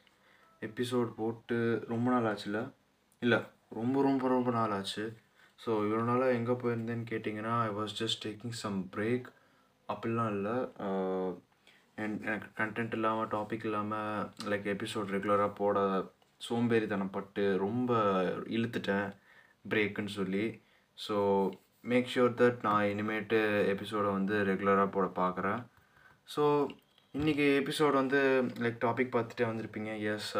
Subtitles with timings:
[0.62, 2.72] episode போட்டு ரொம்ப நாள் ஆச்சுல
[3.20, 5.18] இல்லை ரொம்ப ரொம்ப ரொம்ப நாள் ஆச்சு
[5.66, 9.24] ஸோ இவ்வளோ நாளாக எங்கே போயிருந்தேன்னு கேட்டிங்கன்னா I was just taking some break
[9.88, 10.56] அப்படிலாம் இல்லை.
[11.98, 16.04] எனக்கு கண்டென்ட் இல்லாமல் டாபிக் இல்லாமல் லைக் எபிசோட் ரெகுலராக போட
[16.50, 17.94] சோம்பேறித்தனப்பட்டு ரொம்ப
[18.48, 19.16] இழுத்துட்டேன்
[19.70, 20.62] பிரேக்குன்னு சொல்லி.
[21.08, 21.50] ஸோ
[21.82, 25.66] மேக் ஷுர் தட் நான் இனிமேட்டு எபிசோடை வந்து ரெகுலராக போட பார்க்குறேன்
[26.34, 26.44] ஸோ
[27.16, 28.20] இன்றைக்கி எபிசோட் வந்து
[28.64, 29.92] லைக் டாபிக் பார்த்துட்டே வந்திருப்பீங்க.
[30.14, 30.32] Yes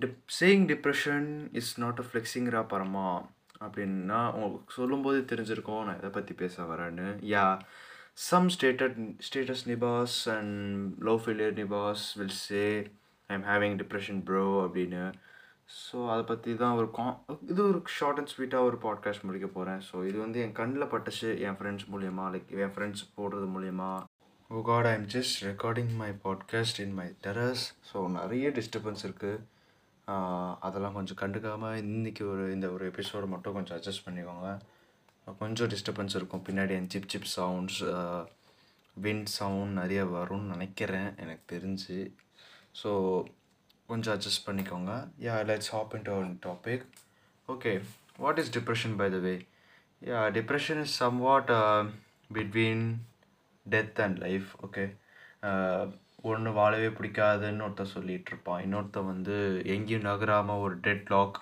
[0.00, 1.26] tip saying depression
[1.60, 3.08] is not a ஃப்ளெக்ஸிங்ரா பரமா
[3.66, 5.84] அப்படின்னா உங்களுக்கு சொல்லும்போது தெரிஞ்சிருக்கோம்.
[5.86, 7.06] நான் எதை பற்றி பேச வரேன்னு.
[7.34, 7.44] Yeah
[8.30, 8.96] some stated
[9.28, 10.56] status nibbas and
[11.08, 12.64] love failure nibbas will say
[13.30, 15.04] I am having depression bro அப்படின்னு.
[15.84, 17.06] ஸோ அதை பற்றி தான் ஒரு கா
[17.52, 21.30] இது ஒரு ஷார்ட் அண்ட் ஸ்வீட்டாக ஒரு பாட்காஸ்ட் முடிக்க போகிறேன் ஸோ இது வந்து என் கண்ணில் பட்டுச்சு
[21.46, 24.05] என் ஃப்ரெண்ட்ஸ் மூலியமாக லைக் என் ஃப்ரெண்ட்ஸ் போடுறது மூலியமாக
[24.50, 29.40] ஓ God I am just recording my podcast in my terrace so நிறைய டிஸ்டர்பன்ஸ் இருக்குது
[30.66, 34.50] அதெல்லாம் கொஞ்சம் கண்டுக்காமல் இன்றைக்கி ஒரு இந்த ஒரு எபிசோடு மட்டும் கொஞ்சம் அட்ஜஸ்ட் பண்ணிக்கோங்க.
[35.40, 36.44] கொஞ்சம் டிஸ்டர்பன்ஸ் இருக்கும்.
[36.48, 37.80] பின்னாடி என் cheep cheep sounds
[38.96, 41.10] wind sound நிறைய வரும்னு நினைக்கிறேன்.
[41.24, 41.98] எனக்கு தெரிஞ்சு.
[42.82, 42.92] ஸோ
[43.88, 44.92] கொஞ்சம் அட்ஜஸ்ட் பண்ணிக்கோங்க.
[45.26, 46.86] Yeah let's hop into topic
[47.48, 47.74] okay
[48.18, 49.34] what is depression by the way
[50.02, 51.52] yeah depression is somewhat
[52.38, 52.86] between
[53.74, 54.84] death and life okay
[56.30, 59.36] ஒன்று வாழவே பிடிக்காதுன்னு ஒருத்தர் சொல்லிகிட்டு இருப்பான் இன்னொருத்தன் வந்து
[59.74, 61.38] எங்கேயும் நகராமல் ஒரு டெட் லாக்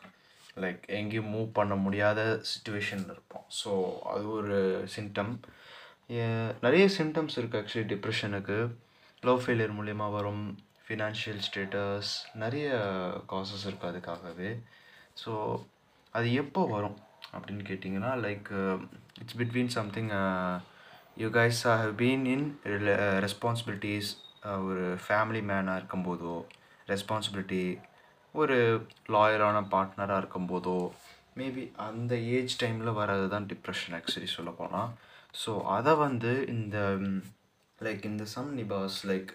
[0.63, 3.47] லைக் எங்கேயும் மூவ் பண்ண முடியாத சுச்சுவேஷனில் இருப்பான்.
[3.61, 3.71] ஸோ
[4.13, 4.59] அது ஒரு
[4.95, 5.33] சிம்டம்
[6.65, 8.59] நிறைய சிம்டம்ஸ் இருக்குது ஆக்சுவலி டிப்ரெஷனுக்கு
[9.23, 10.45] லவ் ஃபெயிலியர் மூலயமா வரும்.
[10.87, 12.69] ஃபினான்ஷியல் ஸ்டேட்டஸ் நிறைய
[13.31, 14.51] காசஸ் இருக்குது அதுக்காகவே.
[15.23, 15.33] ஸோ
[16.19, 16.99] அது எப்போ வரும்
[17.35, 18.51] அப்படின்னு கேட்டிங்கன்னா like
[19.21, 20.13] it's between something
[21.17, 22.47] you guys have been in
[23.25, 24.11] responsibilities
[24.63, 26.37] ஒரு ஃபேமிலி மேனாக இருக்கும்போதோ
[26.89, 27.65] ரெஸ்பான்சிபிலிட்டி
[28.35, 28.57] ஒரு
[29.09, 30.79] லாயரான பார்ட்னராக இருக்கும்போதோ
[31.37, 34.91] மேபி அந்த ஏஜ் டைமில் வர்றது தான் டிப்ரெஷன் ஆக்சுவலி சொல்ல போனால்
[35.35, 36.77] ஸோ அதை வந்து இந்த
[37.79, 39.31] லைக் இந்த some nibbas like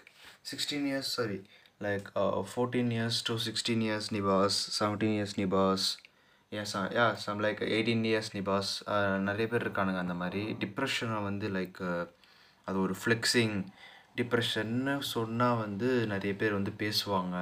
[0.50, 1.38] sixteen years sorry
[1.80, 2.06] like
[2.50, 5.86] fourteen years to sixteen years nibbas seventeen years nibbas
[6.52, 8.70] yes yeah some like eighteen years nibbas
[9.26, 10.40] நிறைய பேர் இருக்கானுங்க அந்த மாதிரி.
[10.62, 12.04] டிப்ரெஷனை வந்து லைக் uh,
[12.68, 13.54] அது ஒரு ஃப்ளெக்ஸிங்
[14.18, 17.36] டிப்ரெஷன்னு சொன்னால் வந்து நிறைய பேர் வந்து பேசுவாங்க.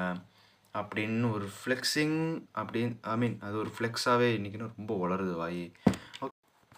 [0.74, 2.18] அப்படின்னு ஒரு ஃப்ளெக்ஸிங்
[2.60, 5.64] அப்படின்னு ஐ மீன் அது ஒரு ஃப்ளெக்ஸாகவே இன்றைக்கின்னு ரொம்ப வளருது வாய்.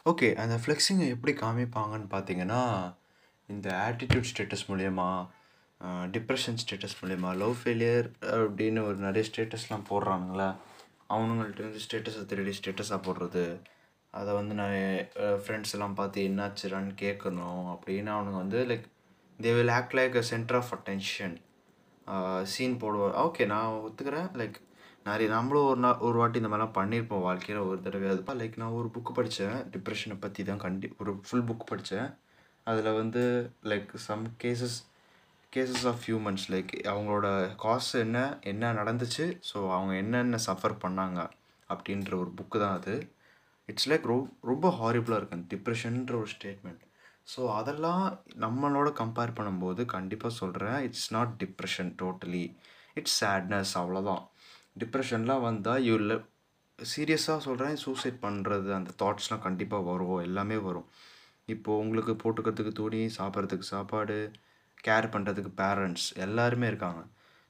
[0.06, 2.62] ஓகே அந்த ஃப்ளெக்ஸிங்கை எப்படி காமிப்பாங்கன்னு பார்த்தீங்கன்னா
[3.50, 5.10] இந்த ஆட்டிடியூட் ஸ்டேட்டஸ் மூலயமா
[6.16, 8.08] டிப்ரெஷன் ஸ்டேட்டஸ் மூலயமா லவ் ஃபெயிலியர்
[8.40, 10.50] அப்படின்னு ஒரு நிறைய ஸ்டேட்டஸ்லாம் போடுறானுங்களே.
[11.14, 13.44] அவனுங்கள்ட்ட இருந்து ஸ்டேட்டஸை திருடி ஸ்டேட்டஸாக போடுறது.
[14.14, 14.78] அதை வந்து நான்
[15.42, 18.86] ஃப்ரெண்ட்ஸ் எல்லாம் பார்த்து என்னாச்சுடான்னு கேட்கணும் அப்படின்னு அவனுங்க வந்து like
[19.38, 21.36] they will act like a centre of attention
[22.52, 24.28] scene போடுவோம் ஓகே நான் ஒத்துக்கிறேன்.
[24.40, 24.56] லைக்
[25.06, 28.08] நிறைய நம்மளும் ஒரு நாள் ஒரு வாட்டி இந்த மாதிரிலாம் பண்ணியிருப்போம் வாழ்க்கையில் ஒரு தடவை.
[28.14, 29.58] அது லைக் நான் ஒரு புக்கு படித்தேன்.
[29.74, 32.08] டிப்ரெஷனை பற்றி தான் கண்டி ஒரு ஃபுல் புக் படித்தேன்.
[32.66, 33.22] அதில் வந்து
[33.70, 34.78] like some cases
[35.52, 41.20] cases of humans like அவங்களோட காசு என்ன என்ன நடந்துச்சு ஸோ அவங்க என்னென்ன சஃபர் பண்ணாங்க
[41.70, 42.94] அப்படின்ற ஒரு புக்கு தான் அது.
[43.68, 46.84] இட்ஸ் லைக் ரொ ரொம்ப ஹாரிபிளாக இருக்கு அந்த டிப்ரெஷன்ற ஒரு ஸ்டேட்மெண்ட்
[47.34, 48.04] ஸோ அதெல்லாம்
[48.38, 52.44] நம்மளோட கம்பேர் பண்ணும்போது கண்டிப்பாக சொல்கிறேன் it's not depression totally
[52.94, 54.22] it's sadness அவ்வளோதான்
[54.78, 56.16] டிப்ரெஷன்லாம் வந்தால் யூ இல்லை
[56.78, 60.86] சீரியஸாக சொல்கிறேன் சூசைட் பண்ணுறது அந்த தாட்ஸ்லாம் கண்டிப்பாக வரும் எல்லாமே வரும்.
[61.48, 64.16] இப்போது உங்களுக்கு போட்டுக்கிறதுக்கு துணி சாப்பிட்றதுக்கு சாப்பாடு
[64.86, 67.00] கேர் பண்ணுறதுக்கு பேரண்ட்ஸ் எல்லாருமே இருக்காங்க.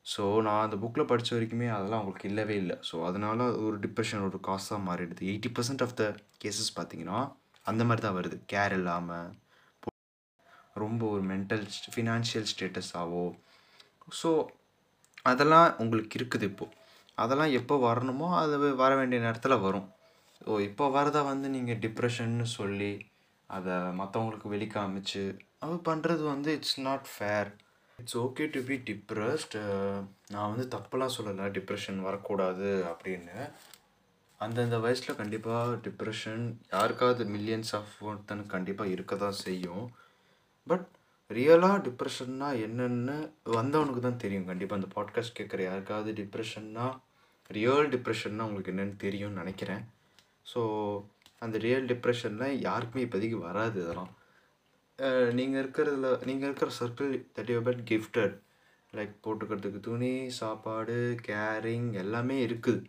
[0.06, 2.76] ஸோ நான் அந்த புக்கில் படித்த வரைக்குமே அதெல்லாம் அவங்களுக்கு இல்லவே இல்லை.
[2.88, 5.22] ஸோ அதனால் ஒரு டிப்ரெஷன் ஒரு காசாக மாறிடுது.
[5.32, 6.04] Eighty percent of the
[6.44, 7.18] cases பார்த்தீங்கன்னா
[7.66, 8.36] அந்த மாதிரி தான் வருது.
[8.52, 9.28] கேர் இல்லாமல்
[10.82, 11.64] ரொம்ப ஒரு மென்டல்
[11.94, 13.24] ஃபினான்ஷியல் ஸ்டேட்டஸாவோ
[14.20, 14.30] ஸோ
[15.30, 16.76] அதெல்லாம் உங்களுக்கு இருக்குது இப்போது
[17.22, 19.88] அதெல்லாம் எப்போ வரணுமோ அது வர வேண்டிய நேரத்தில் வரும்.
[20.38, 22.92] ஸோ இப்போ வரதை வந்து நீங்கள் டிப்ரெஷன்னு சொல்லி
[23.50, 25.22] அதை மற்றவங்களுக்கு வெளிக்காமிச்சு
[25.64, 27.50] அது பண்ணுறது வந்து it's not fair
[27.98, 29.56] it's okay to be depressed
[30.32, 31.46] நான் வந்து தப்பெல்லாம் சொல்லலை.
[31.56, 33.36] டிப்ரெஷன் வரக்கூடாது அப்படின்னு.
[34.40, 39.84] அந்தந்த வயசில் கண்டிப்பாக டிப்ரெஷன் யாருக்காவது மில்லியன்ஸ் ஆஃப் ஒருத்தனுக்கு கண்டிப்பாக இருக்க தான் செய்யும்
[40.70, 40.86] பட்
[41.30, 43.16] ரியலாக டிப்ரெஷன்னா என்னென்னு
[43.58, 44.48] வந்தவனுக்கு தான் தெரியும்.
[44.50, 46.86] கண்டிப்பாக அந்த பாட்காஸ்ட் கேட்குற யாருக்காவது டிப்ரெஷன்னா
[47.58, 49.84] ரியல் டிப்ரெஷன்னா உங்களுக்கு என்னென்னு தெரியும்னு நினைக்கிறேன்.
[50.52, 50.62] ஸோ
[51.44, 54.10] அந்த ரியல் டிப்ரெஷன்லாம் யாருக்குமே இப்போதைக்கு வராது இதெல்லாம்.
[55.32, 58.36] நீங்கள் இருக்கிறதுல நீங்கள் இருக்கிற circle that you but gifted
[58.92, 62.82] like போட்டுக்கிறதுக்கு துணி சாப்பாடு கேரிங் எல்லாமே இருக்குது.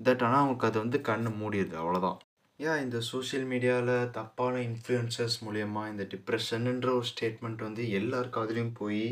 [0.00, 2.18] தட் ஆனால் அவங்களுக்கு அது வந்து கண்ணு மூடிடுது அவ்வளோதான்
[2.60, 9.04] ஏன் இந்த சோஷியல் மீடியாவில் தப்பான இன்ஃப்ளூயன்சஸ் மூலயமா இந்த டிப்ரெஷன்ன்ற ஒரு ஸ்டேட்மெண்ட் வந்து எல்லார் காதுலேயும் போய்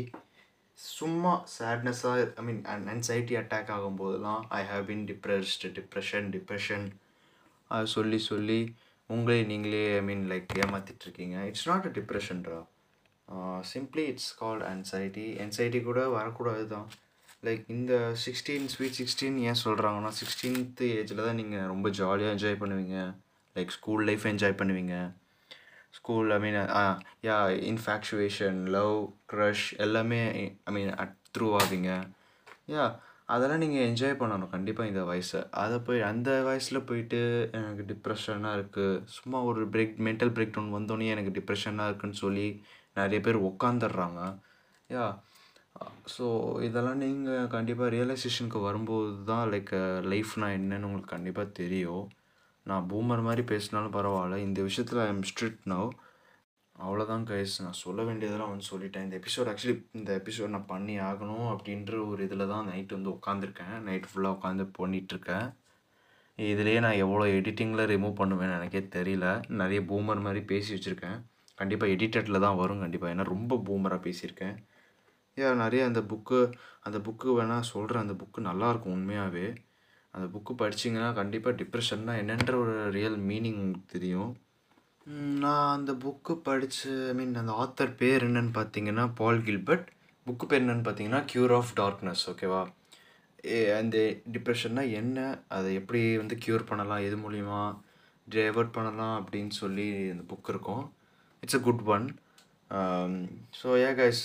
[0.79, 2.63] சும்மா சேட்னஸாக I mean
[2.93, 6.85] anxiety attack ஆகும்போதெல்லாம் I have been depressed depression depression
[7.71, 8.59] அதை சொல்லி சொல்லி
[9.07, 12.59] உங்களே நீங்களே ஐ மீன் லைக் ஏமாற்றிட்டுருக்கீங்க it's not a டிப்ரெஷன்ரா
[13.73, 15.79] simply it's called anxiety anxiety.
[15.83, 16.87] கூட வரக்கூடாது தான்
[17.43, 17.93] லைக் இந்த
[18.25, 22.97] சிக்ஸ்டீன் ஸ்வீட் சிக்ஸ்டீன் ஏன் சொல்கிறாங்கன்னா சிக்ஸ்டீன்த்து ஏஜில் தான் நீங்கள் ரொம்ப ஜாலியாக என்ஜாய் பண்ணுவீங்க.
[23.55, 24.95] லைக் ஸ்கூல் லைஃப் என்ஜாய் பண்ணுவீங்க.
[25.91, 26.59] School I mean
[27.27, 27.37] yeah
[27.71, 30.21] infatuation love crush எல்லாமே
[30.63, 30.91] ஐ மீன்
[31.37, 31.91] த்ரூ ஆவீங்க.
[32.67, 32.85] யா
[33.29, 34.51] அதெல்லாம் நீங்கள் என்ஜாய் பண்ணணும்.
[34.55, 37.19] கண்டிப்பாக இந்த வயசை அதை போய் அந்த வயசில் போயிட்டு
[37.59, 42.47] எனக்கு டிப்ரெஷனாக இருக்குது சும்மா ஒரு பிரேக் மென்டல் பிரேக் டவுன் வந்தோடனே எனக்கு டிப்ரெஷனாக இருக்குன்னு சொல்லி
[42.99, 44.21] நிறைய பேர் உக்காந்துடுறாங்க.
[44.89, 45.07] யா.
[46.13, 46.25] ஸோ
[46.67, 49.73] இதெல்லாம் நீங்கள் கண்டிப்பாக ரியலைசேஷனுக்கு வரும்போது தான் லைக்
[50.13, 52.05] லைஃப்னா என்னன்னு உங்களுக்கு கண்டிப்பாக தெரியும்.
[52.65, 54.37] நான் பூமர் மாதிரி பேசினாலும் பரவாயில்ல.
[54.47, 55.89] இந்த விஷயத்தில் ஐ எம் ஸ்ட்ரிக்ட் நவ்
[56.77, 59.05] அவ்வளோதான் கைஸ் நான் சொல்ல வேண்டியதெல்லாம் வந்து சொல்லிட்டேன்.
[59.07, 63.75] இந்த எபிசோட் ஆக்சுவலி இந்த எபிசோட் நான் பண்ணி ஆகணும் அப்படின்ற ஒரு இதில் தான் நைட் வந்து உட்காந்துருக்கேன்
[63.87, 65.47] நைட் ஃபுல்லாக உட்காந்து பண்ணிகிட்ருக்கேன்
[66.39, 69.27] இதுலேயே நான் எவ்வளோ எடிட்டிங்கில் ரிமூவ் பண்ணுவேன்னு எனக்கே தெரியல.
[69.61, 71.17] நிறைய பூமர் மாதிரி பேசி வச்சுருக்கேன்.
[71.57, 74.55] கண்டிப்பாக எடிட்டடில் தான் வரும் கண்டிப்பாக ஏன்னா ரொம்ப பூமராக பேசியிருக்கேன்.
[75.37, 76.39] ஏன் நிறைய அந்த புக்கு
[76.87, 79.47] அந்த புக்கு வேணால் சொல்கிறேன் அந்த புக்கு நல்லாயிருக்கும் உண்மையாகவே
[80.13, 84.31] அந்த புக்கு படிச்சிங்கன்னா கண்டிப்பாக டிப்ரெஷன்னா என்னன்ற ஒரு ரியல் மீனிங் உங்களுக்கு தெரியும்.
[85.43, 89.85] நான் அந்த புக்கு படித்து ஐ மீன் அந்த ஆத்தர் பேர் என்னன்னு பார்த்தீங்கன்னா பால் கில்பர்ட்
[90.27, 92.61] புக்கு பேர் என்னன்னு பார்த்தீங்கன்னா க்யூர் ஆஃப் டார்க்னஸ் ஓகேவா
[93.51, 93.97] ஏ அந்த
[94.35, 95.17] டிப்ரெஷன்னா என்ன?
[95.57, 97.05] அதை எப்படி வந்து க்யூர் பண்ணலாம்?
[97.07, 97.61] எது மூலிமா
[98.27, 99.15] டைவர்ட் பண்ணலாம்?
[99.21, 100.83] அப்படின்னு சொல்லி அந்த புக் இருக்கும்.
[101.43, 102.07] It's a good one
[103.61, 104.23] so eh guys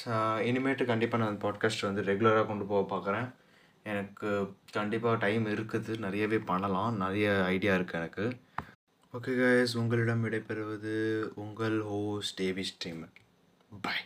[0.51, 3.29] இனிமேட்டு கண்டிப்பாக நான் அந்த பாட்காஸ்ட் வந்து ரெகுலராக கொண்டு போக பார்க்குறேன்
[3.93, 4.31] எனக்கு
[4.79, 5.93] கண்டிப்பாக டைம் இருக்குது.
[6.07, 6.93] நிறையவே பண்ணலாம்.
[7.05, 8.27] நிறைய ஐடியா இருக்குது எனக்கு.
[9.15, 10.93] ஓகே கைஸ் உங்களிடம் விடைபெறுவது
[11.35, 13.13] உங்கள் ஹோஸ்ட் ஏவி ஸ்ட்ரீமர்
[13.83, 13.97] பை